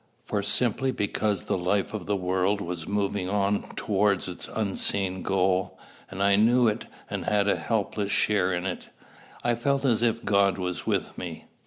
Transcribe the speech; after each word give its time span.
For 0.23 0.41
simply 0.41 0.91
because 0.91 1.43
the 1.43 1.59
life 1.59 1.93
of 1.93 2.07
the 2.07 2.15
world 2.15 2.59
was 2.59 2.87
moving 2.87 3.29
on 3.29 3.69
towards 3.75 4.27
its 4.27 4.47
unseen 4.47 5.21
goal, 5.21 5.77
and 6.09 6.23
I 6.23 6.35
knew 6.37 6.67
it 6.67 6.85
and 7.07 7.25
had 7.25 7.47
a 7.47 7.55
helpless 7.55 8.11
share 8.11 8.51
in 8.51 8.65
it, 8.65 8.89
I 9.43 9.53
felt 9.53 9.85
as 9.85 10.01
if 10.01 10.25
God 10.25 10.57
was 10.57 10.87
with 10.87 11.15
me. 11.19 11.45